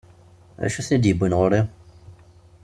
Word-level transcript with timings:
D 0.61 0.63
acu 0.65 0.79
i 0.79 0.83
ten-id-iwwin 0.87 1.37
ɣur-i? 1.39 1.61